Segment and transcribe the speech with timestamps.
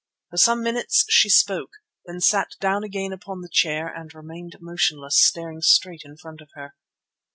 [0.31, 1.73] For some minutes she spoke,
[2.07, 6.49] then sat down again upon the chair and remained motionless, staring straight in front of
[6.55, 6.73] her.